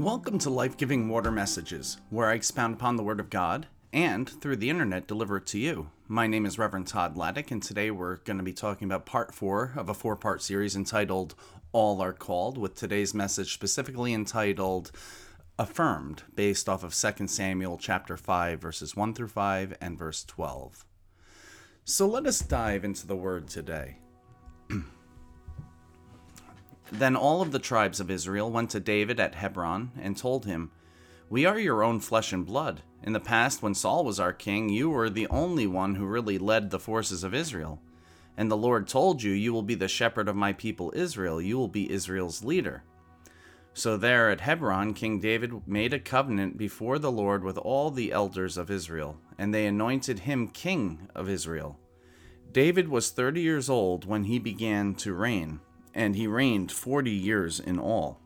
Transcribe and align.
Welcome 0.00 0.38
to 0.38 0.48
Life 0.50 0.78
Giving 0.78 1.10
Water 1.10 1.30
Messages, 1.30 1.98
where 2.08 2.30
I 2.30 2.32
expound 2.32 2.72
upon 2.72 2.96
the 2.96 3.02
Word 3.02 3.20
of 3.20 3.28
God 3.28 3.66
and, 3.92 4.26
through 4.26 4.56
the 4.56 4.70
internet, 4.70 5.06
deliver 5.06 5.36
it 5.36 5.46
to 5.48 5.58
you. 5.58 5.90
My 6.08 6.26
name 6.26 6.46
is 6.46 6.58
Reverend 6.58 6.86
Todd 6.86 7.16
Laddick, 7.16 7.50
and 7.50 7.62
today 7.62 7.90
we're 7.90 8.16
going 8.16 8.38
to 8.38 8.42
be 8.42 8.54
talking 8.54 8.86
about 8.86 9.04
part 9.04 9.34
four 9.34 9.74
of 9.76 9.90
a 9.90 9.94
four 9.94 10.16
part 10.16 10.40
series 10.40 10.74
entitled 10.74 11.34
All 11.72 12.00
Are 12.00 12.14
Called, 12.14 12.56
with 12.56 12.76
today's 12.76 13.12
message 13.12 13.52
specifically 13.52 14.14
entitled 14.14 14.90
Affirmed, 15.58 16.22
based 16.34 16.66
off 16.66 16.82
of 16.82 16.94
2 16.94 17.26
Samuel 17.26 17.76
chapter 17.76 18.16
5, 18.16 18.58
verses 18.58 18.96
1 18.96 19.12
through 19.12 19.28
5 19.28 19.76
and 19.82 19.98
verse 19.98 20.24
12. 20.24 20.86
So 21.84 22.06
let 22.06 22.24
us 22.24 22.40
dive 22.40 22.86
into 22.86 23.06
the 23.06 23.16
Word 23.16 23.48
today. 23.48 23.98
Then 26.92 27.14
all 27.14 27.40
of 27.40 27.52
the 27.52 27.60
tribes 27.60 28.00
of 28.00 28.10
Israel 28.10 28.50
went 28.50 28.70
to 28.70 28.80
David 28.80 29.20
at 29.20 29.36
Hebron 29.36 29.92
and 30.00 30.16
told 30.16 30.44
him, 30.44 30.72
We 31.28 31.46
are 31.46 31.58
your 31.58 31.84
own 31.84 32.00
flesh 32.00 32.32
and 32.32 32.44
blood. 32.44 32.82
In 33.02 33.12
the 33.12 33.20
past, 33.20 33.62
when 33.62 33.74
Saul 33.74 34.04
was 34.04 34.18
our 34.18 34.32
king, 34.32 34.68
you 34.68 34.90
were 34.90 35.08
the 35.08 35.28
only 35.28 35.66
one 35.66 35.94
who 35.94 36.04
really 36.04 36.36
led 36.36 36.70
the 36.70 36.80
forces 36.80 37.22
of 37.22 37.32
Israel. 37.32 37.80
And 38.36 38.50
the 38.50 38.56
Lord 38.56 38.88
told 38.88 39.22
you, 39.22 39.30
You 39.30 39.52
will 39.52 39.62
be 39.62 39.76
the 39.76 39.88
shepherd 39.88 40.28
of 40.28 40.34
my 40.34 40.52
people 40.52 40.92
Israel, 40.94 41.40
you 41.40 41.56
will 41.56 41.68
be 41.68 41.90
Israel's 41.90 42.42
leader. 42.42 42.82
So 43.72 43.96
there 43.96 44.28
at 44.28 44.40
Hebron, 44.40 44.94
King 44.94 45.20
David 45.20 45.68
made 45.68 45.94
a 45.94 46.00
covenant 46.00 46.58
before 46.58 46.98
the 46.98 47.12
Lord 47.12 47.44
with 47.44 47.56
all 47.56 47.92
the 47.92 48.10
elders 48.10 48.58
of 48.58 48.68
Israel, 48.68 49.16
and 49.38 49.54
they 49.54 49.66
anointed 49.66 50.20
him 50.20 50.48
king 50.48 51.08
of 51.14 51.28
Israel. 51.28 51.78
David 52.50 52.88
was 52.88 53.10
thirty 53.10 53.42
years 53.42 53.70
old 53.70 54.06
when 54.06 54.24
he 54.24 54.40
began 54.40 54.96
to 54.96 55.14
reign 55.14 55.60
and 56.00 56.16
he 56.16 56.26
reigned 56.26 56.72
40 56.72 57.10
years 57.10 57.60
in 57.60 57.78
all. 57.78 58.18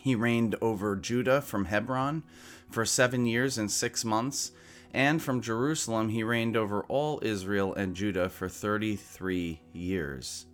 He 0.00 0.16
reigned 0.16 0.56
over 0.60 0.96
Judah 0.96 1.40
from 1.40 1.66
Hebron 1.66 2.24
for 2.68 2.84
seven 2.84 3.26
years 3.26 3.56
and 3.56 3.70
six 3.70 4.04
months, 4.04 4.50
and 4.92 5.22
from 5.22 5.40
Jerusalem 5.40 6.08
he 6.08 6.24
reigned 6.24 6.56
over 6.56 6.82
all 6.88 7.20
Israel 7.22 7.72
and 7.74 7.94
Judah 7.94 8.28
for 8.28 8.48
33 8.48 9.60
years. 9.72 10.46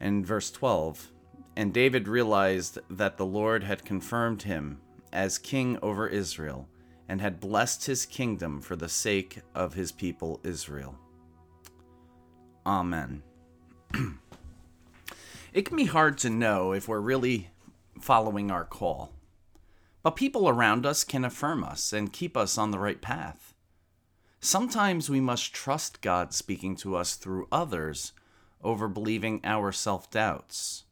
And 0.00 0.26
verse 0.26 0.50
12 0.50 1.12
And 1.54 1.72
David 1.72 2.08
realized 2.08 2.78
that 2.90 3.16
the 3.16 3.26
Lord 3.26 3.62
had 3.62 3.84
confirmed 3.84 4.42
him 4.42 4.80
as 5.12 5.38
king 5.38 5.78
over 5.80 6.08
Israel 6.08 6.68
and 7.08 7.20
had 7.20 7.38
blessed 7.38 7.86
his 7.86 8.04
kingdom 8.04 8.60
for 8.60 8.74
the 8.74 8.88
sake 8.88 9.42
of 9.54 9.74
his 9.74 9.92
people 9.92 10.40
Israel. 10.42 10.98
Amen. 12.66 13.22
It 15.56 15.64
can 15.64 15.78
be 15.78 15.86
hard 15.86 16.18
to 16.18 16.28
know 16.28 16.72
if 16.72 16.86
we're 16.86 17.00
really 17.00 17.48
following 17.98 18.50
our 18.50 18.66
call. 18.66 19.14
But 20.02 20.10
people 20.10 20.50
around 20.50 20.84
us 20.84 21.02
can 21.02 21.24
affirm 21.24 21.64
us 21.64 21.94
and 21.94 22.12
keep 22.12 22.36
us 22.36 22.58
on 22.58 22.72
the 22.72 22.78
right 22.78 23.00
path. 23.00 23.54
Sometimes 24.38 25.08
we 25.08 25.18
must 25.18 25.54
trust 25.54 26.02
God 26.02 26.34
speaking 26.34 26.76
to 26.76 26.94
us 26.94 27.14
through 27.14 27.48
others 27.50 28.12
over 28.62 28.86
believing 28.86 29.40
our 29.44 29.72
self 29.72 30.10
doubts. 30.10 30.84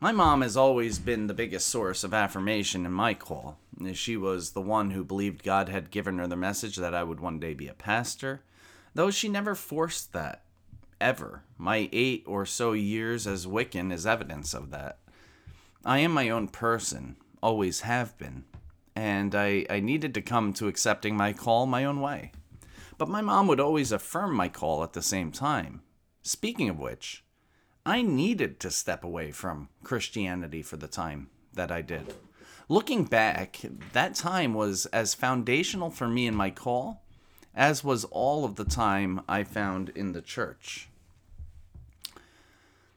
My 0.00 0.12
mom 0.12 0.40
has 0.40 0.56
always 0.56 0.98
been 0.98 1.26
the 1.26 1.34
biggest 1.34 1.68
source 1.68 2.02
of 2.02 2.14
affirmation 2.14 2.86
in 2.86 2.92
my 2.92 3.12
call. 3.12 3.58
She 3.92 4.16
was 4.16 4.52
the 4.52 4.62
one 4.62 4.92
who 4.92 5.04
believed 5.04 5.44
God 5.44 5.68
had 5.68 5.90
given 5.90 6.16
her 6.16 6.26
the 6.26 6.36
message 6.36 6.76
that 6.76 6.94
I 6.94 7.02
would 7.02 7.20
one 7.20 7.38
day 7.38 7.52
be 7.52 7.68
a 7.68 7.74
pastor, 7.74 8.44
though 8.94 9.10
she 9.10 9.28
never 9.28 9.54
forced 9.54 10.14
that 10.14 10.42
ever. 11.00 11.44
My 11.56 11.88
eight 11.92 12.24
or 12.26 12.46
so 12.46 12.72
years 12.72 13.26
as 13.26 13.46
Wiccan 13.46 13.92
is 13.92 14.06
evidence 14.06 14.54
of 14.54 14.70
that. 14.70 14.98
I 15.84 15.98
am 15.98 16.12
my 16.12 16.28
own 16.28 16.48
person, 16.48 17.16
always 17.42 17.80
have 17.80 18.16
been, 18.18 18.44
and 18.94 19.34
I, 19.34 19.64
I 19.70 19.80
needed 19.80 20.12
to 20.14 20.22
come 20.22 20.52
to 20.54 20.68
accepting 20.68 21.16
my 21.16 21.32
call 21.32 21.66
my 21.66 21.84
own 21.84 22.00
way. 22.00 22.32
But 22.98 23.08
my 23.08 23.22
mom 23.22 23.46
would 23.46 23.60
always 23.60 23.92
affirm 23.92 24.34
my 24.34 24.48
call 24.48 24.82
at 24.82 24.92
the 24.92 25.02
same 25.02 25.32
time. 25.32 25.82
Speaking 26.22 26.68
of 26.68 26.78
which, 26.78 27.24
I 27.86 28.02
needed 28.02 28.60
to 28.60 28.70
step 28.70 29.02
away 29.02 29.32
from 29.32 29.70
Christianity 29.82 30.60
for 30.60 30.76
the 30.76 30.88
time 30.88 31.30
that 31.54 31.72
I 31.72 31.80
did. 31.80 32.14
Looking 32.68 33.04
back, 33.04 33.60
that 33.94 34.14
time 34.14 34.52
was 34.52 34.84
as 34.86 35.14
foundational 35.14 35.90
for 35.90 36.06
me 36.06 36.26
in 36.26 36.34
my 36.34 36.50
call 36.50 37.02
as 37.54 37.82
was 37.82 38.04
all 38.04 38.44
of 38.44 38.56
the 38.56 38.64
time 38.64 39.22
I 39.28 39.44
found 39.44 39.88
in 39.90 40.12
the 40.12 40.22
church. 40.22 40.89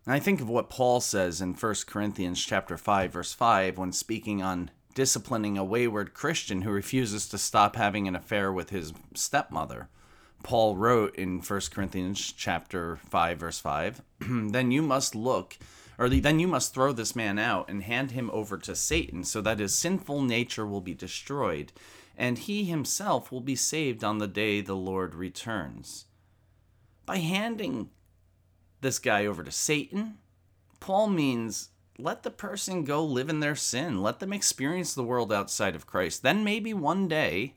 I 0.06 0.20
think 0.20 0.42
of 0.42 0.50
what 0.50 0.70
Paul 0.70 1.00
says 1.00 1.40
in 1.40 1.54
1 1.54 1.76
Corinthians 1.88 2.44
chapter 2.44 2.78
5 2.78 3.14
verse 3.14 3.32
5 3.32 3.78
when 3.78 3.94
speaking 3.94 4.42
on 4.42 4.70
disciplining 4.94 5.58
a 5.58 5.64
wayward 5.64 6.14
Christian 6.14 6.64
who 6.64 6.72
refuses 6.72 7.30
to 7.30 7.38
stop 7.38 7.78
having 7.78 8.08
an 8.08 8.16
affair 8.16 8.52
with 8.52 8.70
his 8.70 8.92
stepmother. 9.16 9.88
Paul 10.44 10.76
wrote 10.76 11.16
in 11.16 11.40
1 11.40 11.62
Corinthians 11.72 12.34
chapter 12.36 12.98
5 12.98 13.38
verse 13.38 13.60
5, 13.60 14.02
then 14.20 14.72
you 14.72 14.82
must 14.82 15.16
look 15.16 15.58
or 15.98 16.10
then 16.10 16.38
you 16.38 16.50
must 16.50 16.74
throw 16.74 16.92
this 16.92 17.16
man 17.16 17.40
out 17.40 17.70
and 17.70 17.84
hand 17.84 18.12
him 18.12 18.30
over 18.34 18.58
to 18.58 18.76
Satan 18.76 19.24
so 19.24 19.40
that 19.40 19.60
his 19.60 19.74
sinful 19.74 20.22
nature 20.22 20.68
will 20.68 20.82
be 20.82 20.94
destroyed 20.94 21.72
and 22.18 22.40
he 22.40 22.66
himself 22.66 23.32
will 23.32 23.42
be 23.42 23.56
saved 23.56 24.04
on 24.04 24.18
the 24.18 24.28
day 24.28 24.60
the 24.60 24.76
Lord 24.76 25.16
returns. 25.16 26.06
By 27.06 27.20
handing 27.20 27.90
this 28.84 29.00
guy 29.00 29.26
over 29.26 29.44
to 29.44 29.52
Satan. 29.52 30.20
Paul 30.80 31.08
means 31.08 31.70
let 31.98 32.24
the 32.24 32.32
person 32.32 32.84
go 32.84 33.04
live 33.04 33.30
in 33.30 33.40
their 33.40 33.56
sin, 33.56 34.02
let 34.02 34.20
them 34.20 34.34
experience 34.34 34.94
the 34.94 35.04
world 35.04 35.32
outside 35.32 35.76
of 35.76 35.88
Christ. 35.88 36.22
Then 36.22 36.44
maybe 36.44 36.74
one 36.74 37.08
day 37.08 37.56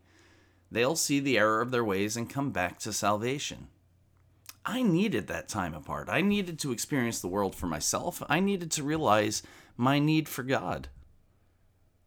they'll 0.70 0.96
see 0.96 1.20
the 1.20 1.38
error 1.38 1.60
of 1.60 1.70
their 1.70 1.84
ways 1.84 2.16
and 2.16 2.30
come 2.30 2.50
back 2.50 2.78
to 2.80 2.92
salvation. 2.92 3.68
I 4.64 4.82
needed 4.82 5.28
that 5.28 5.48
time 5.48 5.74
apart. 5.74 6.08
I 6.10 6.22
needed 6.22 6.58
to 6.60 6.72
experience 6.72 7.20
the 7.20 7.28
world 7.28 7.54
for 7.54 7.66
myself. 7.66 8.22
I 8.28 8.40
needed 8.40 8.70
to 8.72 8.82
realize 8.82 9.42
my 9.76 9.98
need 9.98 10.28
for 10.28 10.42
God. 10.42 10.88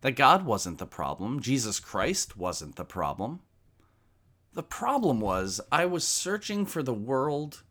That 0.01 0.11
God 0.11 0.45
wasn't 0.45 0.77
the 0.77 0.85
problem, 0.85 1.41
Jesus 1.41 1.79
Christ 1.79 2.37
wasn't 2.37 2.75
the 2.75 2.85
problem. 2.85 3.41
The 4.53 4.63
problem 4.63 5.19
was 5.19 5.61
I 5.71 5.85
was 5.85 6.07
searching 6.07 6.65
for 6.65 6.83
the 6.83 6.93
world 6.93 7.63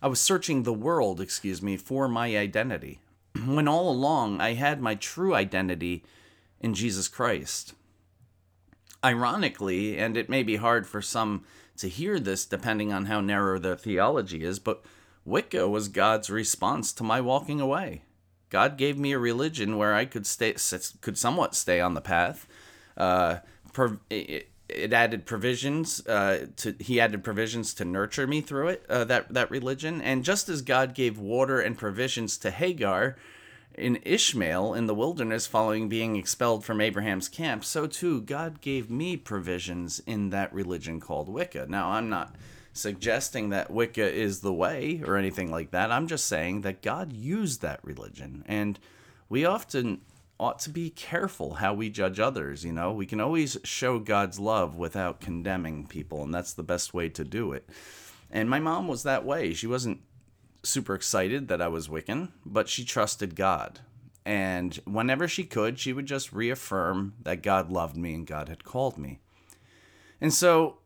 I 0.00 0.06
was 0.06 0.20
searching 0.20 0.62
the 0.62 0.72
world, 0.72 1.20
excuse 1.20 1.60
me, 1.60 1.76
for 1.76 2.08
my 2.08 2.36
identity, 2.36 3.00
when 3.46 3.66
all 3.66 3.90
along 3.90 4.40
I 4.40 4.54
had 4.54 4.80
my 4.80 4.94
true 4.94 5.34
identity 5.34 6.04
in 6.60 6.74
Jesus 6.74 7.08
Christ. 7.08 7.74
Ironically, 9.04 9.98
and 9.98 10.16
it 10.16 10.28
may 10.28 10.42
be 10.42 10.56
hard 10.56 10.86
for 10.86 11.02
some 11.02 11.44
to 11.78 11.88
hear 11.88 12.18
this 12.18 12.44
depending 12.44 12.92
on 12.92 13.06
how 13.06 13.20
narrow 13.20 13.58
their 13.58 13.76
theology 13.76 14.42
is, 14.44 14.58
but 14.58 14.84
Wicca 15.24 15.68
was 15.68 15.88
God's 15.88 16.30
response 16.30 16.92
to 16.94 17.04
my 17.04 17.20
walking 17.20 17.60
away. 17.60 18.02
God 18.50 18.78
gave 18.78 18.98
me 18.98 19.12
a 19.12 19.18
religion 19.18 19.76
where 19.76 19.94
I 19.94 20.04
could 20.04 20.26
stay, 20.26 20.54
could 21.00 21.18
somewhat 21.18 21.54
stay 21.54 21.80
on 21.80 21.94
the 21.94 22.00
path. 22.00 22.46
Uh, 22.96 23.38
it 24.68 24.92
added 24.92 25.24
provisions 25.24 26.06
uh, 26.06 26.46
to 26.56 26.74
he 26.78 27.00
added 27.00 27.24
provisions 27.24 27.72
to 27.74 27.84
nurture 27.84 28.26
me 28.26 28.40
through 28.40 28.68
it 28.68 28.84
uh, 28.88 29.04
that 29.04 29.32
that 29.32 29.50
religion. 29.50 30.00
And 30.00 30.24
just 30.24 30.48
as 30.48 30.62
God 30.62 30.94
gave 30.94 31.18
water 31.18 31.60
and 31.60 31.76
provisions 31.76 32.36
to 32.38 32.50
Hagar 32.50 33.16
in 33.74 33.98
Ishmael 34.02 34.74
in 34.74 34.86
the 34.86 34.94
wilderness 34.94 35.46
following 35.46 35.88
being 35.88 36.16
expelled 36.16 36.64
from 36.64 36.80
Abraham's 36.80 37.28
camp 37.28 37.64
so 37.64 37.86
too 37.86 38.20
God 38.20 38.60
gave 38.60 38.90
me 38.90 39.16
provisions 39.16 40.00
in 40.06 40.30
that 40.30 40.52
religion 40.52 41.00
called 41.00 41.28
Wicca. 41.28 41.66
Now 41.68 41.90
I'm 41.90 42.08
not 42.08 42.34
suggesting 42.72 43.50
that 43.50 43.70
Wicca 43.70 44.12
is 44.12 44.40
the 44.40 44.52
way 44.52 45.02
or 45.04 45.16
anything 45.16 45.50
like 45.50 45.70
that. 45.70 45.90
I'm 45.90 46.06
just 46.06 46.26
saying 46.26 46.62
that 46.62 46.82
God 46.82 47.12
used 47.12 47.62
that 47.62 47.80
religion. 47.82 48.44
And 48.46 48.78
we 49.28 49.44
often 49.44 50.00
ought 50.38 50.58
to 50.60 50.70
be 50.70 50.90
careful 50.90 51.54
how 51.54 51.74
we 51.74 51.90
judge 51.90 52.20
others. 52.20 52.64
You 52.64 52.72
know, 52.72 52.92
we 52.92 53.06
can 53.06 53.20
always 53.20 53.56
show 53.64 53.98
God's 53.98 54.38
love 54.38 54.76
without 54.76 55.20
condemning 55.20 55.86
people, 55.86 56.22
and 56.22 56.32
that's 56.32 56.52
the 56.52 56.62
best 56.62 56.94
way 56.94 57.08
to 57.10 57.24
do 57.24 57.52
it. 57.52 57.68
And 58.30 58.48
my 58.48 58.60
mom 58.60 58.88
was 58.88 59.02
that 59.02 59.24
way. 59.24 59.52
She 59.52 59.66
wasn't 59.66 60.00
super 60.62 60.94
excited 60.94 61.48
that 61.48 61.62
I 61.62 61.68
was 61.68 61.88
Wiccan, 61.88 62.30
but 62.44 62.68
she 62.68 62.84
trusted 62.84 63.34
God. 63.34 63.80
And 64.24 64.76
whenever 64.84 65.26
she 65.26 65.44
could, 65.44 65.78
she 65.78 65.92
would 65.92 66.06
just 66.06 66.32
reaffirm 66.32 67.14
that 67.22 67.42
God 67.42 67.70
loved 67.70 67.96
me 67.96 68.14
and 68.14 68.26
God 68.26 68.48
had 68.48 68.64
called 68.64 68.98
me. 68.98 69.20
And 70.20 70.34
so 70.34 70.77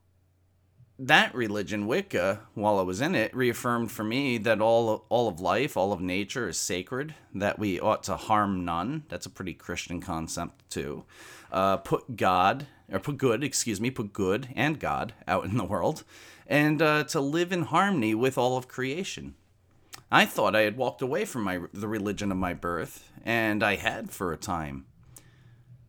that 1.07 1.35
religion, 1.35 1.89
Wicca, 1.89 2.41
while 2.55 2.79
I 2.79 2.83
was 2.83 3.01
in 3.01 3.17
it, 3.17 3.35
reaffirmed 3.35 3.91
for 3.91 4.05
me 4.05 4.39
that 4.39 4.61
all 4.61 5.05
all 5.09 5.27
of 5.27 5.41
life, 5.41 5.77
all 5.77 5.93
of 5.93 6.01
nature 6.01 6.49
is 6.49 6.57
sacred. 6.57 7.15
That 7.35 7.59
we 7.59 7.81
ought 7.81 8.05
to 8.05 8.17
harm 8.17 8.65
none. 8.65 9.03
That's 9.09 9.27
a 9.27 9.31
pretty 9.31 9.55
Christian 9.55 10.01
concept 10.01 10.71
too. 10.71 11.05
Uh, 11.51 11.79
put 11.79 12.17
God 12.17 12.67
or 12.91 13.01
put 13.01 13.19
good, 13.19 13.43
excuse 13.43 13.81
me, 13.81 13.91
put 13.91 14.13
good 14.13 14.49
and 14.55 14.79
God 14.79 15.13
out 15.27 15.45
in 15.45 15.57
the 15.57 15.65
world, 15.65 16.05
and 16.47 16.81
uh, 16.81 17.05
to 17.05 17.21
live 17.21 17.53
in 17.53 17.63
harmony 17.63 18.15
with 18.15 18.39
all 18.39 18.57
of 18.57 18.69
creation. 18.69 19.35
I 20.11 20.25
thought 20.25 20.55
I 20.55 20.61
had 20.61 20.77
walked 20.77 21.03
away 21.03 21.25
from 21.25 21.43
my 21.43 21.61
the 21.73 21.89
religion 21.89 22.31
of 22.31 22.39
my 22.39 22.55
birth, 22.55 23.11
and 23.25 23.63
I 23.63 23.75
had 23.75 24.11
for 24.11 24.33
a 24.33 24.37
time. 24.37 24.87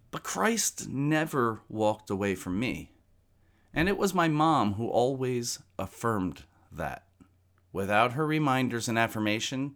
But 0.09 0.23
Christ 0.23 0.89
never 0.89 1.61
walked 1.69 2.09
away 2.09 2.33
from 2.33 2.59
me. 2.59 2.92
And 3.73 3.89
it 3.89 3.97
was 3.97 4.13
my 4.13 4.27
mom 4.27 4.73
who 4.73 4.87
always 4.87 5.59
affirmed 5.79 6.43
that. 6.71 7.05
Without 7.71 8.13
her 8.13 8.25
reminders 8.25 8.87
and 8.87 8.99
affirmation, 8.99 9.75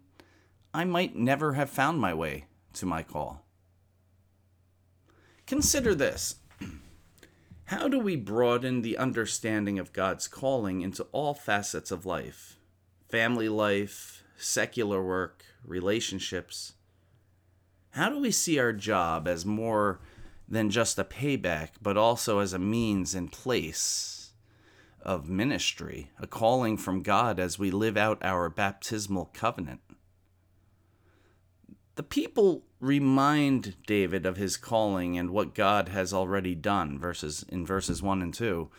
I 0.72 0.84
might 0.84 1.16
never 1.16 1.54
have 1.54 1.70
found 1.70 2.00
my 2.00 2.14
way 2.14 2.44
to 2.74 2.86
my 2.86 3.02
call. 3.02 3.44
Consider 5.46 5.94
this. 5.94 6.36
How 7.64 7.88
do 7.88 7.98
we 7.98 8.14
broaden 8.14 8.82
the 8.82 8.96
understanding 8.96 9.78
of 9.78 9.92
God's 9.92 10.28
calling 10.28 10.80
into 10.80 11.04
all 11.10 11.34
facets 11.34 11.90
of 11.90 12.06
life? 12.06 12.56
Family 13.08 13.48
life, 13.48 14.22
secular 14.36 15.02
work, 15.02 15.44
relationships. 15.64 16.74
How 17.90 18.10
do 18.10 18.20
we 18.20 18.30
see 18.30 18.58
our 18.58 18.72
job 18.72 19.26
as 19.26 19.44
more 19.44 20.00
than 20.48 20.70
just 20.70 20.98
a 20.98 21.04
payback, 21.04 21.70
but 21.80 21.96
also 21.96 22.38
as 22.38 22.52
a 22.52 22.58
means 22.58 23.14
and 23.14 23.30
place 23.30 24.32
of 25.02 25.28
ministry, 25.28 26.10
a 26.18 26.26
calling 26.26 26.76
from 26.76 27.02
God 27.02 27.38
as 27.38 27.58
we 27.58 27.70
live 27.70 27.96
out 27.96 28.18
our 28.22 28.48
baptismal 28.48 29.30
covenant? 29.32 29.80
The 31.96 32.02
people 32.02 32.64
remind 32.80 33.74
David 33.86 34.24
of 34.24 34.36
his 34.36 34.56
calling 34.56 35.18
and 35.18 35.30
what 35.30 35.54
God 35.54 35.88
has 35.88 36.12
already 36.12 36.54
done 36.54 36.98
verses 36.98 37.44
in 37.48 37.66
verses 37.66 38.02
1 38.02 38.22
and 38.22 38.32
2. 38.32 38.70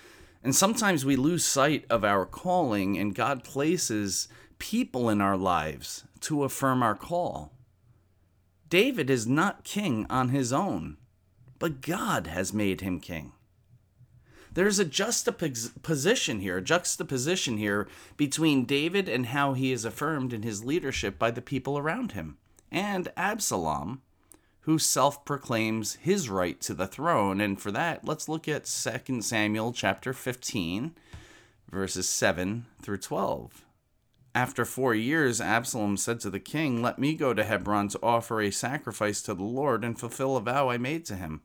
And 0.42 0.56
sometimes 0.56 1.04
we 1.04 1.18
lose 1.18 1.46
sight 1.46 1.86
of 1.90 2.06
our 2.06 2.26
calling 2.26 2.98
and 2.98 3.14
God 3.14 3.44
places 3.44 4.30
people 4.58 5.10
in 5.10 5.20
our 5.20 5.36
lives 5.36 6.06
to 6.22 6.44
affirm 6.44 6.82
our 6.82 6.96
call. 6.96 7.54
David 8.70 9.10
is 9.10 9.28
not 9.28 9.64
king 9.64 10.06
on 10.10 10.30
his 10.30 10.54
own, 10.54 10.98
but 11.60 11.82
God 11.82 12.28
has 12.28 12.54
made 12.54 12.82
him 12.82 13.00
king. 13.00 13.34
There's 14.52 14.80
a 14.80 14.86
juxtaposition 14.86 16.40
here, 16.40 16.58
a 16.58 16.62
juxtaposition 16.62 17.58
here 17.58 17.88
between 18.18 18.66
David 18.66 19.08
and 19.08 19.28
how 19.28 19.54
he 19.54 19.72
is 19.72 19.86
affirmed 19.86 20.34
in 20.34 20.42
his 20.42 20.66
leadership 20.66 21.20
by 21.20 21.30
the 21.30 21.42
people 21.42 21.78
around 21.78 22.14
him 22.14 22.38
and 22.72 23.12
Absalom, 23.18 24.02
who 24.62 24.78
self 24.78 25.26
proclaims 25.26 25.96
his 25.96 26.30
right 26.30 26.60
to 26.62 26.74
the 26.74 26.88
throne. 26.88 27.42
And 27.42 27.60
for 27.60 27.72
that, 27.72 28.06
let's 28.06 28.30
look 28.30 28.48
at 28.48 28.66
2 28.66 29.22
Samuel 29.22 29.74
chapter 29.74 30.14
15, 30.14 30.96
verses 31.72 32.08
7 32.08 32.66
through 32.82 32.98
12. 32.98 33.66
After 34.36 34.64
four 34.64 34.94
years, 34.94 35.42
Absalom 35.42 35.98
said 35.98 36.20
to 36.22 36.30
the 36.30 36.40
king, 36.40 36.82
Let 36.82 37.00
me 37.00 37.16
go 37.16 37.34
to 37.34 37.44
Hebron 37.44 37.88
to 37.90 38.00
offer 38.04 38.42
a 38.42 38.52
sacrifice 38.52 39.22
to 39.24 39.34
the 39.34 39.44
Lord 39.44 39.84
and 39.84 40.00
fulfill 40.00 40.38
a 40.38 40.42
vow 40.42 40.70
I 40.70 40.78
made 40.78 41.04
to 41.06 41.16
him. 41.16 41.42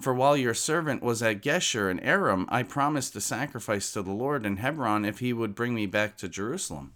For 0.00 0.12
while 0.12 0.36
your 0.36 0.54
servant 0.54 1.02
was 1.02 1.22
at 1.22 1.42
Geshur 1.42 1.90
in 1.90 2.00
Aram, 2.00 2.46
I 2.50 2.62
promised 2.62 3.16
a 3.16 3.20
sacrifice 3.20 3.92
to 3.92 4.02
the 4.02 4.12
Lord 4.12 4.44
in 4.44 4.58
Hebron 4.58 5.04
if 5.04 5.20
he 5.20 5.32
would 5.32 5.54
bring 5.54 5.74
me 5.74 5.86
back 5.86 6.16
to 6.18 6.28
Jerusalem. 6.28 6.92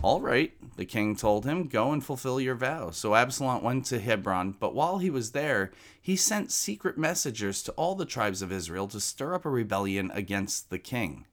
All 0.00 0.20
right, 0.20 0.52
the 0.76 0.84
king 0.84 1.16
told 1.16 1.44
him, 1.44 1.66
go 1.66 1.90
and 1.92 2.04
fulfill 2.04 2.40
your 2.40 2.54
vow. 2.54 2.90
So 2.90 3.16
Absalom 3.16 3.64
went 3.64 3.84
to 3.86 3.98
Hebron, 3.98 4.54
but 4.60 4.74
while 4.74 4.98
he 4.98 5.10
was 5.10 5.32
there, 5.32 5.72
he 6.00 6.14
sent 6.14 6.52
secret 6.52 6.96
messengers 6.96 7.64
to 7.64 7.72
all 7.72 7.96
the 7.96 8.04
tribes 8.04 8.40
of 8.40 8.52
Israel 8.52 8.86
to 8.88 9.00
stir 9.00 9.34
up 9.34 9.44
a 9.44 9.50
rebellion 9.50 10.12
against 10.14 10.70
the 10.70 10.78
king. 10.78 11.26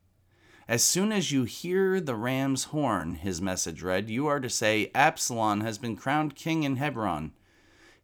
As 0.67 0.83
soon 0.83 1.11
as 1.11 1.31
you 1.31 1.43
hear 1.43 2.01
the 2.01 2.15
ram's 2.15 2.65
horn, 2.65 3.15
his 3.15 3.39
message 3.39 3.83
read, 3.83 4.09
you 4.09 4.25
are 4.25 4.39
to 4.39 4.49
say, 4.49 4.89
Absalom 4.95 5.61
has 5.61 5.77
been 5.77 5.95
crowned 5.95 6.35
king 6.35 6.63
in 6.63 6.77
Hebron. 6.77 7.33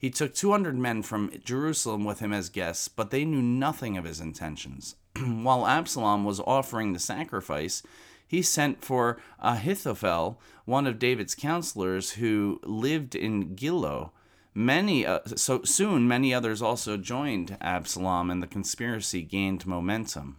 He 0.01 0.09
took 0.09 0.33
200 0.33 0.75
men 0.75 1.03
from 1.03 1.31
Jerusalem 1.45 2.03
with 2.03 2.21
him 2.21 2.33
as 2.33 2.49
guests, 2.49 2.87
but 2.87 3.11
they 3.11 3.23
knew 3.23 3.39
nothing 3.39 3.97
of 3.97 4.03
his 4.03 4.19
intentions. 4.19 4.95
While 5.15 5.67
Absalom 5.67 6.25
was 6.25 6.39
offering 6.39 6.93
the 6.93 6.99
sacrifice, 6.99 7.83
he 8.27 8.41
sent 8.41 8.83
for 8.83 9.21
Ahithophel, 9.37 10.41
one 10.65 10.87
of 10.87 10.97
David's 10.97 11.35
counselors 11.35 12.13
who 12.13 12.59
lived 12.63 13.13
in 13.13 13.55
Gilo. 13.55 14.09
Many 14.55 15.05
uh, 15.05 15.19
so 15.35 15.61
soon 15.65 16.07
many 16.07 16.33
others 16.33 16.63
also 16.63 16.97
joined 16.97 17.55
Absalom 17.61 18.31
and 18.31 18.41
the 18.41 18.47
conspiracy 18.47 19.21
gained 19.21 19.67
momentum. 19.67 20.37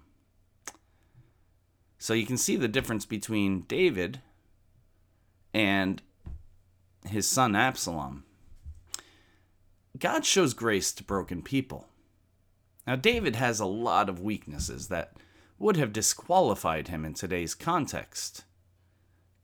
So 1.98 2.14
you 2.14 2.26
can 2.26 2.36
see 2.36 2.56
the 2.56 2.66
difference 2.66 3.06
between 3.06 3.60
David 3.68 4.22
and 5.54 6.02
his 7.06 7.28
son 7.28 7.54
Absalom. 7.54 8.24
God 10.02 10.26
shows 10.26 10.52
grace 10.52 10.90
to 10.94 11.04
broken 11.04 11.42
people. 11.42 11.86
Now, 12.88 12.96
David 12.96 13.36
has 13.36 13.60
a 13.60 13.66
lot 13.66 14.08
of 14.08 14.18
weaknesses 14.20 14.88
that 14.88 15.12
would 15.60 15.76
have 15.76 15.92
disqualified 15.92 16.88
him 16.88 17.04
in 17.04 17.14
today's 17.14 17.54
context. 17.54 18.42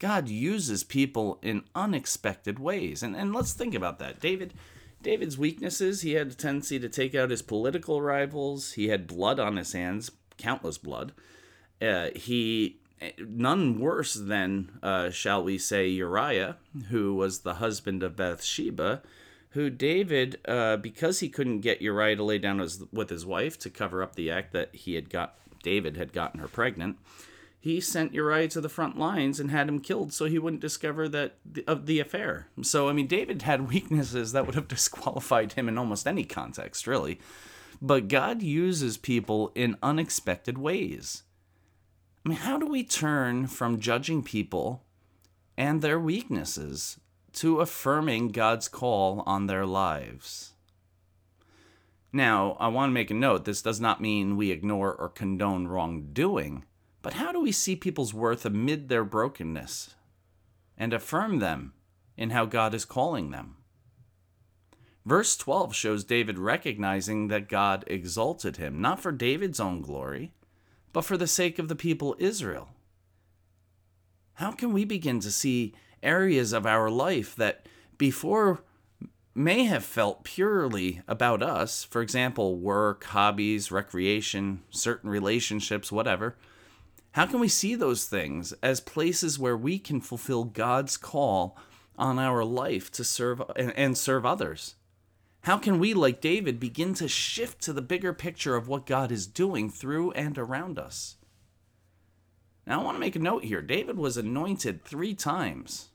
God 0.00 0.28
uses 0.28 0.82
people 0.82 1.38
in 1.42 1.62
unexpected 1.76 2.58
ways. 2.58 3.04
And, 3.04 3.14
and 3.14 3.32
let's 3.32 3.52
think 3.52 3.72
about 3.72 4.00
that. 4.00 4.18
David 4.18 4.52
David's 5.00 5.38
weaknesses, 5.38 6.00
he 6.00 6.14
had 6.14 6.26
a 6.26 6.34
tendency 6.34 6.80
to 6.80 6.88
take 6.88 7.14
out 7.14 7.30
his 7.30 7.40
political 7.40 8.02
rivals. 8.02 8.72
He 8.72 8.88
had 8.88 9.06
blood 9.06 9.38
on 9.38 9.58
his 9.58 9.74
hands, 9.74 10.10
countless 10.38 10.76
blood. 10.76 11.12
Uh, 11.80 12.08
he 12.16 12.80
none 13.20 13.78
worse 13.78 14.14
than, 14.14 14.72
uh, 14.82 15.10
shall 15.10 15.44
we 15.44 15.56
say, 15.56 15.86
Uriah, 15.86 16.56
who 16.88 17.14
was 17.14 17.42
the 17.42 17.54
husband 17.54 18.02
of 18.02 18.16
Bathsheba, 18.16 19.02
who 19.58 19.70
David, 19.70 20.38
uh, 20.46 20.76
because 20.76 21.18
he 21.18 21.28
couldn't 21.28 21.62
get 21.62 21.82
Uriah 21.82 22.14
to 22.14 22.22
lay 22.22 22.38
down 22.38 22.64
with 22.92 23.10
his 23.10 23.26
wife 23.26 23.58
to 23.58 23.68
cover 23.68 24.04
up 24.04 24.14
the 24.14 24.30
act 24.30 24.52
that 24.52 24.72
he 24.72 24.94
had 24.94 25.10
got 25.10 25.34
David 25.64 25.96
had 25.96 26.12
gotten 26.12 26.38
her 26.38 26.46
pregnant, 26.46 26.96
he 27.58 27.80
sent 27.80 28.14
Uriah 28.14 28.46
to 28.46 28.60
the 28.60 28.68
front 28.68 28.96
lines 28.96 29.40
and 29.40 29.50
had 29.50 29.68
him 29.68 29.80
killed 29.80 30.12
so 30.12 30.26
he 30.26 30.38
wouldn't 30.38 30.62
discover 30.62 31.08
that 31.08 31.38
of 31.66 31.86
the 31.86 31.98
affair. 31.98 32.46
So 32.62 32.88
I 32.88 32.92
mean, 32.92 33.08
David 33.08 33.42
had 33.42 33.68
weaknesses 33.68 34.30
that 34.30 34.46
would 34.46 34.54
have 34.54 34.68
disqualified 34.68 35.54
him 35.54 35.68
in 35.68 35.76
almost 35.76 36.06
any 36.06 36.22
context, 36.22 36.86
really. 36.86 37.18
But 37.82 38.06
God 38.06 38.42
uses 38.42 38.96
people 38.96 39.50
in 39.56 39.76
unexpected 39.82 40.56
ways. 40.56 41.24
I 42.24 42.28
mean, 42.28 42.38
how 42.38 42.58
do 42.58 42.66
we 42.66 42.84
turn 42.84 43.48
from 43.48 43.80
judging 43.80 44.22
people 44.22 44.84
and 45.56 45.82
their 45.82 45.98
weaknesses 45.98 47.00
to 47.38 47.60
affirming 47.60 48.28
God's 48.28 48.68
call 48.68 49.22
on 49.26 49.46
their 49.46 49.64
lives? 49.66 50.52
Now, 52.12 52.56
I 52.58 52.68
want 52.68 52.90
to 52.90 52.94
make 52.94 53.10
a 53.10 53.14
note 53.14 53.44
this 53.44 53.62
does 53.62 53.80
not 53.80 54.00
mean 54.00 54.36
we 54.36 54.50
ignore 54.50 54.94
or 54.94 55.08
condone 55.08 55.68
wrongdoing, 55.68 56.64
but 57.02 57.14
how 57.14 57.32
do 57.32 57.40
we 57.40 57.52
see 57.52 57.76
people's 57.76 58.14
worth 58.14 58.44
amid 58.44 58.88
their 58.88 59.04
brokenness 59.04 59.94
and 60.76 60.92
affirm 60.92 61.38
them 61.38 61.74
in 62.16 62.30
how 62.30 62.44
God 62.44 62.74
is 62.74 62.84
calling 62.84 63.30
them? 63.30 63.56
Verse 65.04 65.36
12 65.36 65.74
shows 65.74 66.04
David 66.04 66.38
recognizing 66.38 67.28
that 67.28 67.48
God 67.48 67.84
exalted 67.86 68.56
him, 68.56 68.80
not 68.80 69.00
for 69.00 69.12
David's 69.12 69.60
own 69.60 69.80
glory, 69.80 70.32
but 70.92 71.04
for 71.04 71.16
the 71.16 71.26
sake 71.26 71.58
of 71.58 71.68
the 71.68 71.76
people 71.76 72.16
Israel. 72.18 72.70
How 74.34 74.52
can 74.52 74.72
we 74.72 74.84
begin 74.84 75.20
to 75.20 75.30
see 75.30 75.74
areas 76.02 76.52
of 76.52 76.66
our 76.66 76.90
life 76.90 77.34
that 77.36 77.66
before 77.96 78.62
may 79.34 79.64
have 79.64 79.84
felt 79.84 80.24
purely 80.24 81.00
about 81.06 81.42
us, 81.42 81.84
for 81.84 82.02
example, 82.02 82.56
work, 82.56 83.04
hobbies, 83.04 83.70
recreation, 83.70 84.62
certain 84.70 85.08
relationships, 85.08 85.92
whatever, 85.92 86.36
how 87.12 87.26
can 87.26 87.40
we 87.40 87.48
see 87.48 87.74
those 87.74 88.06
things 88.06 88.52
as 88.62 88.80
places 88.80 89.38
where 89.38 89.56
we 89.56 89.78
can 89.78 90.00
fulfill 90.00 90.44
God's 90.44 90.96
call 90.96 91.56
on 91.96 92.18
our 92.18 92.44
life 92.44 92.90
to 92.92 93.04
serve 93.04 93.42
and 93.56 93.96
serve 93.96 94.26
others? 94.26 94.74
How 95.42 95.56
can 95.56 95.78
we, 95.78 95.94
like 95.94 96.20
David, 96.20 96.58
begin 96.60 96.94
to 96.94 97.08
shift 97.08 97.62
to 97.62 97.72
the 97.72 97.82
bigger 97.82 98.12
picture 98.12 98.56
of 98.56 98.68
what 98.68 98.86
God 98.86 99.12
is 99.12 99.26
doing 99.26 99.70
through 99.70 100.10
and 100.12 100.36
around 100.36 100.78
us? 100.78 101.16
Now, 102.68 102.82
I 102.82 102.84
want 102.84 102.96
to 102.96 103.00
make 103.00 103.16
a 103.16 103.18
note 103.18 103.44
here. 103.44 103.62
David 103.62 103.96
was 103.96 104.18
anointed 104.18 104.84
three 104.84 105.14
times. 105.14 105.88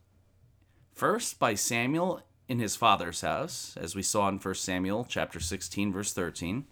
First 0.91 1.37
by 1.37 1.53
Samuel 1.53 2.23
in 2.47 2.57
his 2.57 2.75
father's 2.75 3.21
house, 3.21 3.77
as 3.79 3.95
we 3.95 4.01
saw 4.01 4.27
in 4.27 4.39
1 4.39 4.55
Samuel 4.55 5.05
chapter 5.07 5.39
16 5.39 5.93
verse 5.93 6.13
13. 6.13 6.65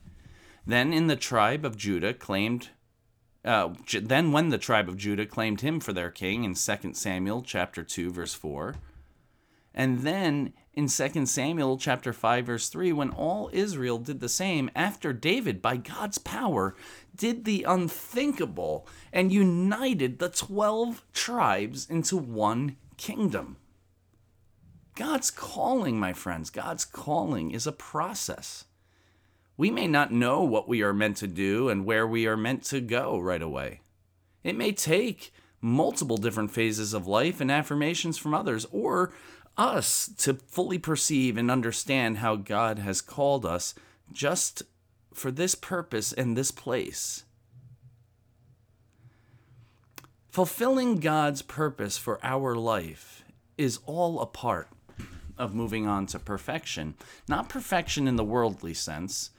Then 0.66 0.92
in 0.92 1.06
the 1.06 1.16
tribe 1.16 1.64
of 1.64 1.78
Judah 1.78 2.16
claimed 2.16 2.70
uh, 3.46 3.74
then 4.02 4.32
when 4.32 4.50
the 4.50 4.58
tribe 4.58 4.90
of 4.90 4.98
Judah 4.98 5.26
claimed 5.28 5.62
him 5.62 5.80
for 5.80 5.94
their 5.94 6.10
king 6.10 6.44
in 6.44 6.56
2 6.56 6.94
Samuel 6.94 7.44
chapter 7.44 7.84
2 7.84 8.12
verse 8.12 8.34
4. 8.34 8.76
And 9.72 10.00
then 10.00 10.54
in 10.74 10.88
2 10.88 11.26
Samuel 11.26 11.78
chapter 11.78 12.14
5 12.14 12.46
verse 12.46 12.70
3 12.70 12.94
when 12.94 13.10
all 13.10 13.50
Israel 13.52 13.98
did 13.98 14.20
the 14.20 14.30
same 14.30 14.72
after 14.76 15.12
David 15.12 15.62
by 15.62 15.78
God's 15.78 16.18
power 16.18 16.76
did 17.16 17.44
the 17.44 17.64
unthinkable 17.64 18.88
and 19.12 19.32
united 19.32 20.20
the 20.20 20.30
12 20.30 21.04
tribes 21.14 21.90
into 21.90 22.16
one 22.16 22.78
kingdom. 22.98 23.58
God's 24.96 25.32
calling, 25.32 26.00
my 26.00 26.14
friends, 26.14 26.50
God's 26.50 26.86
calling 26.86 27.52
is 27.52 27.66
a 27.66 27.72
process. 27.72 28.66
We 29.58 29.72
may 29.72 29.88
not 29.88 30.12
know 30.12 30.44
what 30.44 30.68
we 30.68 30.82
are 30.82 30.94
meant 30.94 31.18
to 31.18 31.28
do 31.28 31.70
and 31.70 31.86
where 31.86 32.08
we 32.08 32.28
are 32.28 32.38
meant 32.38 32.64
to 32.66 32.82
go 32.82 33.20
right 33.20 33.42
away. 33.42 33.82
It 34.44 34.58
may 34.58 34.72
take 34.72 35.34
multiple 35.62 36.18
different 36.18 36.52
phases 36.52 36.94
of 36.94 37.08
life 37.08 37.40
and 37.40 37.52
affirmations 37.52 38.18
from 38.18 38.34
others, 38.34 38.66
or 38.72 39.14
us 39.62 40.10
to 40.18 40.34
fully 40.34 40.80
perceive 40.80 41.38
and 41.38 41.52
understand 41.52 42.18
how 42.18 42.36
God 42.36 42.80
has 42.80 43.00
called 43.00 43.46
us 43.46 43.76
just 44.12 44.64
for 45.14 45.32
this 45.32 45.54
purpose 45.54 46.12
and 46.12 46.36
this 46.36 46.52
place. 46.52 47.24
Fulfilling 50.32 50.98
God's 50.98 51.42
purpose 51.42 51.98
for 51.98 52.20
our 52.24 52.56
life 52.56 53.24
is 53.58 53.80
all 53.86 54.20
a 54.20 54.26
part 54.26 54.70
of 55.38 55.54
moving 55.54 55.86
on 55.86 56.08
to 56.08 56.20
perfection. 56.20 56.96
Not 57.28 57.50
perfection 57.50 58.08
in 58.08 58.16
the 58.16 58.24
worldly 58.24 58.74
sense, 58.74 59.30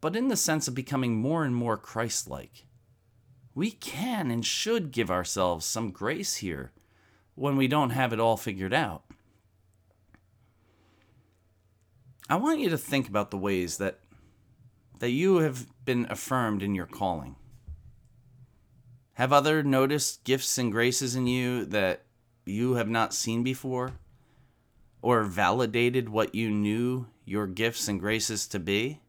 but 0.00 0.14
in 0.14 0.28
the 0.28 0.36
sense 0.36 0.68
of 0.68 0.74
becoming 0.74 1.16
more 1.16 1.44
and 1.44 1.54
more 1.54 1.78
Christ 1.78 2.28
like. 2.28 2.66
We 3.54 3.70
can 3.70 4.30
and 4.30 4.44
should 4.44 4.90
give 4.90 5.10
ourselves 5.10 5.64
some 5.64 5.90
grace 5.90 6.36
here 6.36 6.72
when 7.34 7.56
we 7.56 7.68
don't 7.68 7.90
have 7.90 8.12
it 8.12 8.20
all 8.20 8.36
figured 8.36 8.74
out. 8.74 9.04
I 12.28 12.36
want 12.36 12.60
you 12.60 12.70
to 12.70 12.78
think 12.78 13.08
about 13.08 13.30
the 13.30 13.38
ways 13.38 13.78
that 13.78 14.00
that 15.00 15.10
you 15.10 15.38
have 15.38 15.66
been 15.84 16.06
affirmed 16.08 16.62
in 16.62 16.74
your 16.74 16.86
calling. 16.86 17.36
Have 19.14 19.32
other 19.32 19.62
noticed 19.62 20.24
gifts 20.24 20.56
and 20.56 20.72
graces 20.72 21.14
in 21.14 21.26
you 21.26 21.64
that 21.66 22.04
you 22.46 22.74
have 22.74 22.88
not 22.88 23.12
seen 23.12 23.42
before? 23.42 23.92
Or 25.02 25.24
validated 25.24 26.08
what 26.08 26.34
you 26.34 26.50
knew 26.50 27.06
your 27.24 27.46
gifts 27.46 27.88
and 27.88 28.00
graces 28.00 28.46
to 28.48 28.58
be? 28.58 29.00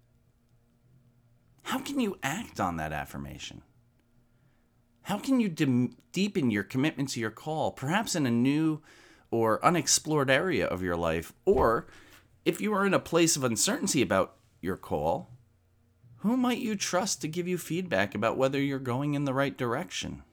How 1.64 1.80
can 1.80 2.00
you 2.00 2.18
act 2.22 2.60
on 2.60 2.78
that 2.78 2.92
affirmation? 2.92 3.62
How 5.04 5.18
can 5.18 5.40
you 5.40 5.48
de- 5.48 5.96
deepen 6.12 6.52
your 6.52 6.64
commitment 6.64 7.10
to 7.10 7.20
your 7.20 7.32
call, 7.32 7.72
perhaps 7.72 8.16
in 8.16 8.26
a 8.26 8.32
new 8.32 8.82
or 9.32 9.64
unexplored 9.64 10.30
area 10.30 10.68
of 10.68 10.84
your 10.84 10.96
life? 10.96 11.32
Or 11.46 11.88
if 12.46 12.62
you 12.62 12.74
are 12.74 12.86
in 12.86 12.94
a 12.94 13.00
place 13.00 13.36
of 13.36 13.44
uncertainty 13.44 14.02
about 14.02 14.36
your 14.62 14.78
call, 14.78 15.32
who 16.18 16.38
might 16.38 16.60
you 16.60 16.76
trust 16.76 17.22
to 17.22 17.28
give 17.28 17.48
you 17.48 17.58
feedback 17.58 18.16
about 18.16 18.38
whether 18.38 18.62
you're 18.62 18.80
going 18.80 19.16
in 19.16 19.26
the 19.26 19.34
right 19.34 19.58
direction? 19.58 20.24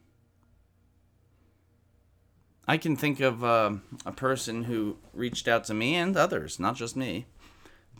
I 2.67 2.77
can 2.77 2.95
think 2.95 3.19
of 3.19 3.43
uh, 3.43 3.73
a 4.05 4.11
person 4.11 4.63
who 4.63 4.97
reached 5.13 5.47
out 5.47 5.65
to 5.65 5.73
me 5.73 5.95
and 5.95 6.15
others, 6.15 6.59
not 6.59 6.75
just 6.75 6.95
me, 6.95 7.25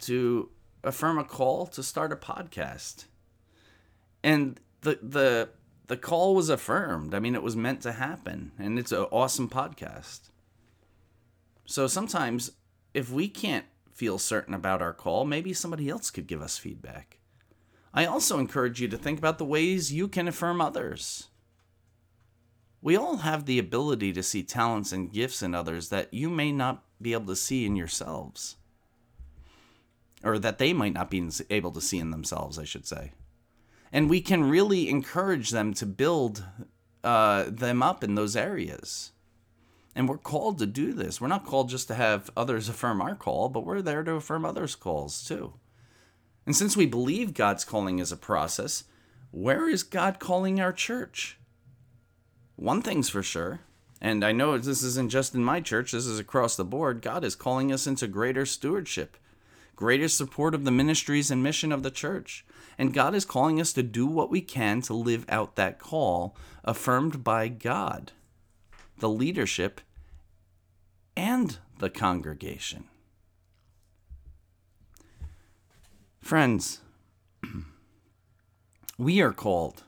to 0.01 0.49
affirm 0.83 1.17
a 1.17 1.23
call 1.23 1.67
to 1.67 1.83
start 1.83 2.13
a 2.13 2.15
podcast. 2.15 3.05
And 4.23 4.59
the 4.81 4.99
the 5.01 5.49
the 5.87 5.97
call 5.97 6.33
was 6.33 6.49
affirmed. 6.49 7.13
I 7.13 7.19
mean, 7.19 7.35
it 7.35 7.43
was 7.43 7.57
meant 7.57 7.81
to 7.81 7.91
happen, 7.91 8.53
and 8.57 8.79
it's 8.79 8.93
an 8.93 9.05
awesome 9.11 9.49
podcast. 9.49 10.29
So 11.65 11.87
sometimes, 11.87 12.51
if 12.93 13.11
we 13.11 13.27
can't 13.27 13.65
feel 13.93 14.17
certain 14.17 14.53
about 14.53 14.81
our 14.81 14.93
call, 14.93 15.25
maybe 15.25 15.53
somebody 15.53 15.89
else 15.89 16.09
could 16.09 16.27
give 16.27 16.41
us 16.41 16.57
feedback. 16.57 17.19
I 17.93 18.05
also 18.05 18.39
encourage 18.39 18.81
you 18.81 18.87
to 18.87 18.97
think 18.97 19.19
about 19.19 19.37
the 19.37 19.45
ways 19.45 19.93
you 19.93 20.07
can 20.07 20.27
affirm 20.27 20.59
others. 20.59 21.29
We 22.81 22.97
all 22.97 23.17
have 23.17 23.45
the 23.45 23.59
ability 23.59 24.11
to 24.13 24.23
see 24.23 24.43
talents 24.43 24.91
and 24.91 25.13
gifts 25.13 25.41
in 25.41 25.55
others 25.55 25.89
that 25.89 26.13
you 26.13 26.29
may 26.29 26.51
not 26.51 26.83
be 27.01 27.13
able 27.13 27.27
to 27.27 27.35
see 27.35 27.65
in 27.65 27.75
yourselves. 27.75 28.57
Or 30.23 30.37
that 30.39 30.57
they 30.57 30.73
might 30.73 30.93
not 30.93 31.09
be 31.09 31.29
able 31.49 31.71
to 31.71 31.81
see 31.81 31.99
in 31.99 32.11
themselves, 32.11 32.59
I 32.59 32.65
should 32.65 32.87
say. 32.87 33.13
And 33.91 34.09
we 34.09 34.19
can 34.19 34.49
really 34.49 34.89
encourage 34.89 35.51
them 35.51 35.73
to 35.75 35.85
build 35.85 36.43
uh, 37.03 37.45
them 37.47 37.81
up 37.81 38.03
in 38.03 38.15
those 38.15 38.35
areas. 38.35 39.12
And 39.95 40.09
we're 40.09 40.17
called 40.17 40.57
to 40.59 40.65
do 40.65 40.93
this. 40.93 41.21
We're 41.21 41.27
not 41.27 41.45
called 41.45 41.69
just 41.69 41.87
to 41.89 41.95
have 41.95 42.31
others 42.35 42.67
affirm 42.67 43.01
our 43.01 43.15
call, 43.15 43.49
but 43.49 43.65
we're 43.65 43.81
there 43.81 44.03
to 44.03 44.13
affirm 44.13 44.45
others' 44.45 44.75
calls 44.75 45.23
too. 45.23 45.53
And 46.45 46.55
since 46.55 46.75
we 46.75 46.85
believe 46.85 47.33
God's 47.33 47.63
calling 47.63 47.99
is 47.99 48.11
a 48.11 48.17
process, 48.17 48.85
where 49.31 49.69
is 49.69 49.83
God 49.83 50.19
calling 50.19 50.59
our 50.59 50.73
church? 50.73 51.37
One 52.55 52.81
thing's 52.81 53.09
for 53.09 53.23
sure, 53.23 53.61
and 54.01 54.23
I 54.23 54.31
know 54.31 54.57
this 54.57 54.83
isn't 54.83 55.09
just 55.09 55.33
in 55.33 55.43
my 55.43 55.61
church, 55.61 55.91
this 55.93 56.05
is 56.05 56.19
across 56.19 56.55
the 56.55 56.65
board. 56.65 57.01
God 57.01 57.23
is 57.23 57.35
calling 57.35 57.71
us 57.71 57.87
into 57.87 58.07
greater 58.07 58.45
stewardship, 58.45 59.17
greater 59.75 60.07
support 60.07 60.53
of 60.53 60.65
the 60.65 60.71
ministries 60.71 61.31
and 61.31 61.41
mission 61.41 61.71
of 61.71 61.83
the 61.83 61.89
church. 61.89 62.45
And 62.77 62.93
God 62.93 63.15
is 63.15 63.25
calling 63.25 63.61
us 63.61 63.71
to 63.73 63.83
do 63.83 64.05
what 64.05 64.29
we 64.29 64.41
can 64.41 64.81
to 64.81 64.93
live 64.93 65.25
out 65.29 65.55
that 65.55 65.79
call 65.79 66.35
affirmed 66.63 67.23
by 67.23 67.47
God, 67.47 68.11
the 68.97 69.09
leadership, 69.09 69.81
and 71.15 71.57
the 71.79 71.89
congregation. 71.89 72.85
Friends, 76.19 76.81
we 78.97 79.21
are 79.21 79.33
called. 79.33 79.83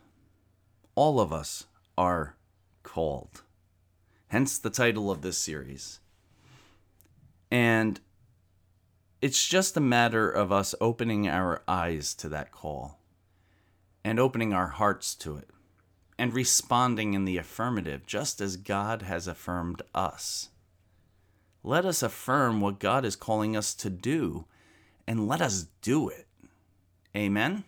All 0.96 1.20
of 1.20 1.32
us 1.32 1.66
are 1.98 2.36
called. 2.84 3.44
Hence 4.28 4.58
the 4.58 4.70
title 4.70 5.10
of 5.10 5.22
this 5.22 5.38
series. 5.38 6.00
And 7.50 8.00
it's 9.22 9.48
just 9.48 9.78
a 9.78 9.82
matter 9.82 10.30
of 10.30 10.52
us 10.52 10.76
opening 10.82 11.28
our 11.28 11.64
eyes 11.68 12.14
to 12.16 12.30
that 12.30 12.52
call 12.52 13.00
and 14.04 14.20
opening 14.20 14.54
our 14.54 14.68
hearts 14.68 15.16
to 15.16 15.38
it 15.38 15.50
and 16.18 16.34
responding 16.34 17.14
in 17.14 17.26
the 17.26 17.38
affirmative, 17.38 18.06
just 18.06 18.40
as 18.42 18.58
God 18.58 19.02
has 19.04 19.28
affirmed 19.28 19.82
us. 19.94 20.50
Let 21.64 21.86
us 21.86 22.04
affirm 22.04 22.62
what 22.62 22.80
God 22.80 23.04
is 23.06 23.16
calling 23.16 23.58
us 23.58 23.74
to 23.76 23.90
do 23.90 24.46
and 25.08 25.28
let 25.28 25.42
us 25.42 25.68
do 25.82 26.10
it. 26.10 26.28
Amen. 27.16 27.64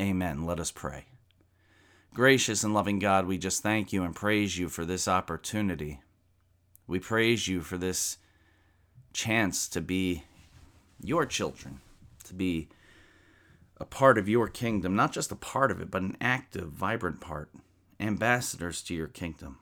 Amen. 0.00 0.44
Let 0.44 0.58
us 0.58 0.70
pray. 0.70 1.06
Gracious 2.14 2.62
and 2.62 2.74
loving 2.74 2.98
God, 2.98 3.26
we 3.26 3.38
just 3.38 3.62
thank 3.62 3.92
you 3.92 4.02
and 4.02 4.14
praise 4.14 4.58
you 4.58 4.68
for 4.68 4.84
this 4.84 5.08
opportunity. 5.08 6.00
We 6.86 6.98
praise 6.98 7.48
you 7.48 7.62
for 7.62 7.78
this 7.78 8.18
chance 9.12 9.68
to 9.68 9.80
be 9.80 10.24
your 11.02 11.24
children, 11.24 11.80
to 12.24 12.34
be 12.34 12.68
a 13.82 13.86
part 13.86 14.16
of 14.16 14.28
your 14.28 14.48
kingdom, 14.48 14.96
not 14.96 15.12
just 15.12 15.32
a 15.32 15.36
part 15.36 15.70
of 15.70 15.80
it, 15.80 15.90
but 15.90 16.02
an 16.02 16.16
active, 16.20 16.68
vibrant 16.68 17.20
part, 17.20 17.50
ambassadors 18.00 18.82
to 18.82 18.94
your 18.94 19.08
kingdom. 19.08 19.58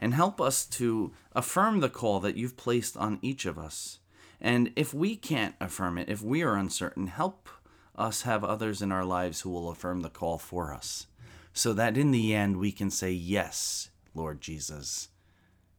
And 0.00 0.12
help 0.12 0.40
us 0.40 0.66
to 0.66 1.12
affirm 1.32 1.80
the 1.80 1.88
call 1.88 2.20
that 2.20 2.36
you've 2.36 2.56
placed 2.56 2.96
on 2.96 3.18
each 3.22 3.46
of 3.46 3.58
us 3.58 4.00
and 4.44 4.72
if 4.76 4.92
we 4.92 5.16
can't 5.16 5.54
affirm 5.58 5.96
it, 5.96 6.10
if 6.10 6.20
we 6.20 6.42
are 6.42 6.54
uncertain, 6.54 7.06
help 7.06 7.48
us 7.96 8.22
have 8.22 8.44
others 8.44 8.82
in 8.82 8.92
our 8.92 9.04
lives 9.04 9.40
who 9.40 9.48
will 9.48 9.70
affirm 9.70 10.02
the 10.02 10.10
call 10.10 10.36
for 10.36 10.74
us, 10.74 11.06
so 11.54 11.72
that 11.72 11.96
in 11.96 12.10
the 12.10 12.34
end 12.34 12.58
we 12.58 12.70
can 12.70 12.90
say, 12.90 13.10
Yes, 13.10 13.88
Lord 14.14 14.42
Jesus, 14.42 15.08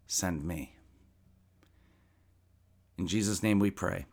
send 0.08 0.44
me. 0.44 0.74
In 2.98 3.06
Jesus' 3.06 3.44
name 3.44 3.60
we 3.60 3.70
pray. 3.70 4.08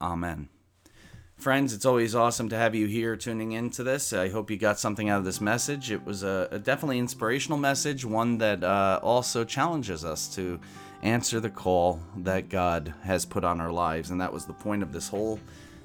Amen. 0.00 0.48
Friends, 1.42 1.74
it's 1.74 1.84
always 1.84 2.14
awesome 2.14 2.48
to 2.50 2.56
have 2.56 2.72
you 2.72 2.86
here 2.86 3.16
tuning 3.16 3.50
into 3.50 3.82
this. 3.82 4.12
I 4.12 4.28
hope 4.28 4.48
you 4.48 4.56
got 4.56 4.78
something 4.78 5.08
out 5.08 5.18
of 5.18 5.24
this 5.24 5.40
message. 5.40 5.90
It 5.90 6.04
was 6.04 6.22
a, 6.22 6.46
a 6.52 6.58
definitely 6.60 7.00
inspirational 7.00 7.58
message, 7.58 8.04
one 8.04 8.38
that 8.38 8.62
uh, 8.62 9.00
also 9.02 9.42
challenges 9.42 10.04
us 10.04 10.32
to 10.36 10.60
answer 11.02 11.40
the 11.40 11.50
call 11.50 11.98
that 12.18 12.48
God 12.48 12.94
has 13.02 13.24
put 13.24 13.42
on 13.42 13.60
our 13.60 13.72
lives. 13.72 14.10
And 14.10 14.20
that 14.20 14.32
was 14.32 14.44
the 14.44 14.52
point 14.52 14.84
of 14.84 14.92
this 14.92 15.08
whole 15.08 15.40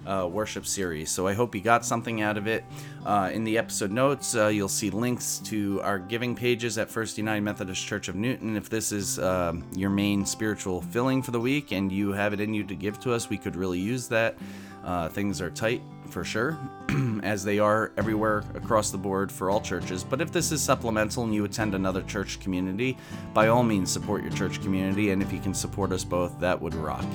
uh, 0.06 0.30
worship 0.32 0.68
series. 0.68 1.10
So 1.10 1.26
I 1.26 1.34
hope 1.34 1.56
you 1.56 1.62
got 1.62 1.84
something 1.84 2.22
out 2.22 2.38
of 2.38 2.46
it. 2.46 2.64
Uh, 3.04 3.32
in 3.34 3.44
the 3.44 3.58
episode 3.58 3.90
notes, 3.90 4.36
uh, 4.36 4.50
you'll 4.50 4.70
see 4.70 4.92
links 4.92 5.40
to 5.46 5.82
our 5.82 5.98
giving 5.98 6.36
pages 6.36 6.78
at 6.78 6.88
First 6.88 7.18
United 7.18 7.42
Methodist 7.42 7.84
Church 7.84 8.10
of 8.10 8.16
Newton. 8.16 8.58
If 8.58 8.70
this 8.70 8.92
is 8.92 9.18
um, 9.18 9.68
your 9.76 9.90
main 9.90 10.24
spiritual 10.24 10.84
filling 10.84 11.24
for 11.24 11.32
the 11.32 11.40
week 11.40 11.72
and 11.72 11.92
you 11.92 12.12
have 12.12 12.32
it 12.32 12.42
in 12.42 12.54
you 12.54 12.64
to 12.66 12.76
give 12.76 13.00
to 13.00 13.12
us, 13.12 13.28
we 13.28 13.40
could 13.40 13.56
really 13.56 13.80
use 13.80 14.08
that. 14.10 14.38
Uh, 14.84 15.10
things 15.10 15.42
are 15.42 15.50
tight 15.50 15.82
for 16.10 16.24
sure, 16.24 16.58
as 17.24 17.44
they 17.44 17.60
are 17.60 17.92
everywhere 17.98 18.44
across 18.56 18.92
the 18.92 18.98
board 18.98 19.32
for 19.32 19.50
all 19.50 19.62
churches. 19.62 20.04
But 20.04 20.22
if 20.22 20.32
this 20.32 20.52
is 20.52 20.62
supplemental 20.62 21.24
and 21.24 21.34
you 21.34 21.46
attend 21.46 21.76
another 21.76 22.02
church 22.04 22.40
community, 22.40 22.98
by 23.34 23.48
all 23.48 23.64
means 23.64 23.92
support 23.92 24.24
your 24.24 24.32
church 24.32 24.62
community. 24.62 25.12
And 25.12 25.22
if 25.22 25.32
you 25.32 25.40
can 25.40 25.54
support 25.54 25.92
us 25.92 26.04
both, 26.04 26.40
that 26.40 26.60
would 26.62 26.74
rock. 26.76 27.06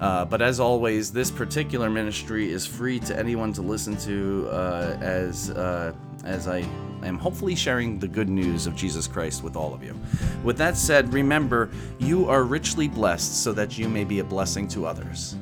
Uh, 0.00 0.24
but 0.24 0.40
as 0.40 0.60
always, 0.60 1.12
this 1.12 1.30
particular 1.30 1.90
ministry 1.90 2.50
is 2.50 2.66
free 2.66 2.98
to 3.00 3.18
anyone 3.18 3.52
to 3.52 3.62
listen 3.62 3.96
to 3.98 4.48
uh, 4.50 4.96
as 5.00 5.50
uh, 5.50 5.92
as 6.24 6.48
I 6.48 6.58
am 7.04 7.16
hopefully 7.16 7.54
sharing 7.54 7.98
the 7.98 8.08
good 8.08 8.28
news 8.28 8.66
of 8.66 8.74
Jesus 8.74 9.06
Christ 9.06 9.42
with 9.42 9.56
all 9.56 9.72
of 9.72 9.82
you. 9.82 9.98
With 10.42 10.58
that 10.58 10.76
said, 10.76 11.12
remember 11.12 11.70
you 11.98 12.28
are 12.28 12.42
richly 12.42 12.88
blessed 12.88 13.42
so 13.42 13.52
that 13.52 13.78
you 13.78 13.88
may 13.88 14.04
be 14.04 14.18
a 14.18 14.24
blessing 14.24 14.66
to 14.68 14.86
others. 14.86 15.36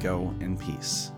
Go 0.00 0.34
in 0.40 0.56
peace. 0.56 1.12